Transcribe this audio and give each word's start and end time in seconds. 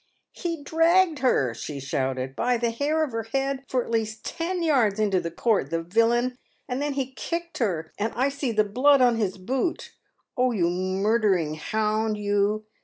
"He 0.31 0.63
dragged 0.63 1.19
her," 1.19 1.53
she 1.53 1.79
shouted, 1.79 2.35
"by 2.35 2.57
the 2.57 2.71
hair 2.71 3.03
of 3.03 3.11
her 3.11 3.21
head 3.21 3.63
for 3.69 3.83
at 3.85 3.91
least 3.91 4.25
ten 4.25 4.63
yards 4.63 4.99
into 4.99 5.19
the 5.21 5.29
court— 5.29 5.69
the 5.69 5.83
villun! 5.83 6.39
and 6.67 6.81
then 6.81 6.93
he 6.93 7.11
kicked 7.13 7.59
her, 7.59 7.93
and 7.99 8.11
I 8.15 8.29
see 8.29 8.51
the 8.51 8.63
blood 8.63 9.03
on 9.03 9.17
his 9.17 9.37
boot! 9.37 9.93
Oh, 10.35 10.53
you 10.53 10.71
murdering 10.71 11.53
hound, 11.53 12.17
you 12.17 12.65